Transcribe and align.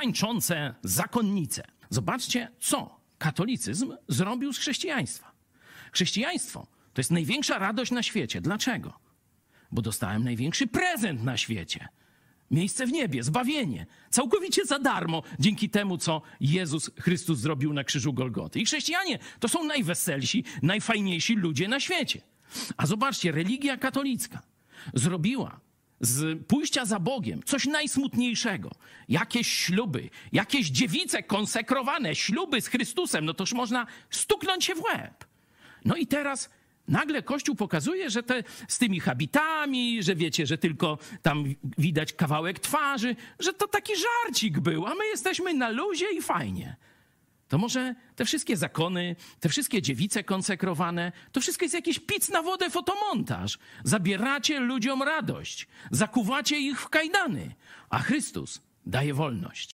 tańczące 0.00 0.74
zakonnice. 0.82 1.62
Zobaczcie, 1.90 2.48
co 2.60 3.00
katolicyzm 3.18 3.96
zrobił 4.08 4.52
z 4.52 4.58
chrześcijaństwa. 4.58 5.32
Chrześcijaństwo 5.92 6.66
to 6.92 7.00
jest 7.00 7.10
największa 7.10 7.58
radość 7.58 7.90
na 7.90 8.02
świecie. 8.02 8.40
Dlaczego? 8.40 8.92
Bo 9.72 9.82
dostałem 9.82 10.24
największy 10.24 10.66
prezent 10.66 11.22
na 11.22 11.36
świecie. 11.36 11.88
Miejsce 12.50 12.86
w 12.86 12.92
niebie, 12.92 13.22
zbawienie. 13.22 13.86
Całkowicie 14.10 14.64
za 14.64 14.78
darmo, 14.78 15.22
dzięki 15.38 15.70
temu, 15.70 15.98
co 15.98 16.22
Jezus 16.40 16.90
Chrystus 17.00 17.38
zrobił 17.38 17.72
na 17.72 17.84
krzyżu 17.84 18.12
Golgoty. 18.12 18.60
I 18.60 18.64
chrześcijanie 18.64 19.18
to 19.40 19.48
są 19.48 19.64
najweselsi, 19.64 20.44
najfajniejsi 20.62 21.34
ludzie 21.34 21.68
na 21.68 21.80
świecie. 21.80 22.20
A 22.76 22.86
zobaczcie, 22.86 23.32
religia 23.32 23.76
katolicka 23.76 24.42
zrobiła 24.94 25.60
z 26.00 26.42
pójścia 26.46 26.84
za 26.84 26.98
Bogiem 27.00 27.42
coś 27.42 27.66
najsmutniejszego. 27.66 28.70
Jakieś 29.08 29.52
śluby, 29.52 30.10
jakieś 30.32 30.66
dziewice 30.66 31.22
konsekrowane, 31.22 32.14
śluby 32.14 32.60
z 32.60 32.66
Chrystusem, 32.66 33.24
no 33.24 33.34
toż 33.34 33.52
można 33.52 33.86
stuknąć 34.10 34.64
się 34.64 34.74
w 34.74 34.82
łeb. 34.82 35.24
No 35.84 35.96
i 35.96 36.06
teraz 36.06 36.50
nagle 36.88 37.22
Kościół 37.22 37.56
pokazuje, 37.56 38.10
że 38.10 38.22
te, 38.22 38.44
z 38.68 38.78
tymi 38.78 39.00
habitami, 39.00 40.02
że 40.02 40.14
wiecie, 40.14 40.46
że 40.46 40.58
tylko 40.58 40.98
tam 41.22 41.44
widać 41.78 42.12
kawałek 42.12 42.58
twarzy, 42.58 43.16
że 43.38 43.52
to 43.52 43.68
taki 43.68 43.92
żarcik 43.96 44.60
był, 44.60 44.86
a 44.86 44.94
my 44.94 45.06
jesteśmy 45.06 45.54
na 45.54 45.68
luzie 45.68 46.06
i 46.18 46.22
fajnie. 46.22 46.76
To 47.50 47.58
może 47.58 47.94
te 48.16 48.24
wszystkie 48.24 48.56
zakony, 48.56 49.16
te 49.40 49.48
wszystkie 49.48 49.82
dziewice 49.82 50.24
konsekrowane, 50.24 51.12
to 51.32 51.40
wszystko 51.40 51.64
jest 51.64 51.74
jakiś 51.74 51.98
pic 51.98 52.28
na 52.28 52.42
wodę 52.42 52.70
fotomontaż. 52.70 53.58
Zabieracie 53.84 54.60
ludziom 54.60 55.02
radość, 55.02 55.66
zakuwacie 55.90 56.58
ich 56.58 56.80
w 56.80 56.88
kajdany, 56.88 57.54
a 57.90 57.98
Chrystus 57.98 58.60
daje 58.86 59.14
wolność. 59.14 59.68